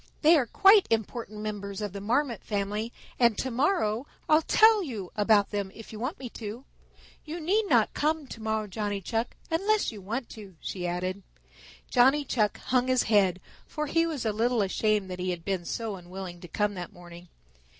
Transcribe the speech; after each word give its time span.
They 0.23 0.35
are 0.35 0.47
quite 0.47 0.87
important 0.89 1.41
members 1.41 1.79
of 1.79 1.93
the 1.93 2.01
Marmot 2.01 2.43
family, 2.43 2.91
and 3.19 3.37
to 3.37 3.51
morrow 3.51 4.07
I'll 4.27 4.41
tell 4.41 4.81
you 4.83 5.11
about 5.15 5.51
them 5.51 5.71
if 5.75 5.93
you 5.93 5.99
want 5.99 6.17
me 6.17 6.27
to. 6.29 6.65
You 7.23 7.39
need 7.39 7.65
not 7.69 7.93
come 7.93 8.25
tomorrow, 8.25 8.65
Johnny 8.65 8.99
Chuck, 8.99 9.35
unless 9.51 9.91
you 9.91 10.01
want 10.01 10.27
to," 10.29 10.55
she 10.59 10.87
added. 10.87 11.21
Johnny 11.91 12.25
Chuck 12.25 12.57
hung 12.57 12.87
his 12.87 13.03
head, 13.03 13.39
for 13.67 13.85
he 13.85 14.07
was 14.07 14.25
a 14.25 14.33
little 14.33 14.63
ashamed 14.63 15.07
that 15.11 15.19
he 15.19 15.29
had 15.29 15.45
been 15.45 15.65
so 15.65 15.95
unwilling 15.95 16.41
to 16.41 16.47
come 16.47 16.73
that 16.73 16.91
morning. 16.91 17.29